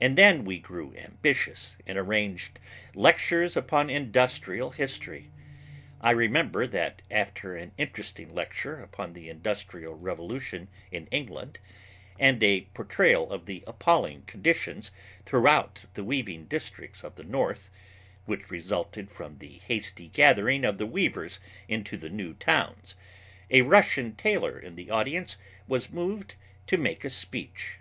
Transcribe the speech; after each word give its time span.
And 0.00 0.18
then 0.18 0.44
we 0.44 0.58
grew 0.58 0.92
ambitious 0.96 1.76
and 1.86 1.96
arranged 1.96 2.58
lectures 2.96 3.56
upon 3.56 3.90
industrial 3.90 4.72
history. 4.72 5.30
I 6.00 6.10
remember 6.10 6.66
that 6.66 7.00
after 7.12 7.54
an 7.54 7.70
interesting 7.78 8.34
lecture 8.34 8.80
upon 8.82 9.12
the 9.12 9.28
industrial 9.28 9.94
revolution 9.94 10.66
in 10.90 11.06
England 11.12 11.60
and 12.18 12.42
a 12.42 12.62
portrayal 12.74 13.30
of 13.30 13.46
the 13.46 13.62
appalling 13.64 14.22
conditions 14.22 14.90
throughout 15.24 15.84
the 15.94 16.02
weaving 16.02 16.46
districts 16.46 17.04
of 17.04 17.14
the 17.14 17.22
north, 17.22 17.70
which 18.24 18.50
resulted 18.50 19.12
from 19.12 19.38
the 19.38 19.58
hasty 19.68 20.08
gathering 20.08 20.64
of 20.64 20.78
the 20.78 20.86
weavers 20.86 21.38
into 21.68 21.96
the 21.96 22.10
new 22.10 22.34
towns, 22.34 22.96
a 23.48 23.62
Russian 23.62 24.16
tailor 24.16 24.58
in 24.58 24.74
the 24.74 24.90
audience 24.90 25.36
was 25.68 25.92
moved 25.92 26.34
to 26.66 26.78
make 26.78 27.04
a 27.04 27.10
speech. 27.10 27.78